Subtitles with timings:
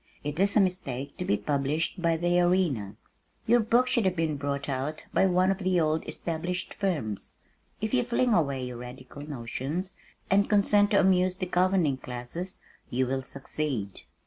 [0.23, 2.95] "It is a mistake to be published by the Arena.
[3.45, 7.33] Your book should have been brought out by one of the old established firms.
[7.81, 9.93] If you will fling away your radical notions
[10.27, 12.57] and consent to amuse the governing classes,
[12.89, 14.01] you will succeed."